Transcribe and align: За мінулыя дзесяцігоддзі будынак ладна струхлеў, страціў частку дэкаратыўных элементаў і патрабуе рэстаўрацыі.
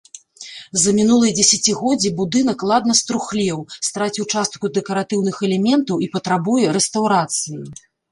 За 0.83 0.91
мінулыя 0.99 1.33
дзесяцігоддзі 1.39 2.09
будынак 2.21 2.63
ладна 2.71 2.95
струхлеў, 2.99 3.59
страціў 3.89 4.25
частку 4.37 4.71
дэкаратыўных 4.79 5.35
элементаў 5.49 6.03
і 6.07 6.09
патрабуе 6.15 6.65
рэстаўрацыі. 6.79 7.61